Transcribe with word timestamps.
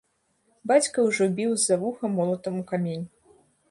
Бацька 0.71 1.05
ўжо 1.09 1.23
біў 1.41 1.55
з-за 1.59 1.81
вуха 1.85 2.05
молатам 2.19 2.53
у 2.65 2.69
камень. 2.75 3.11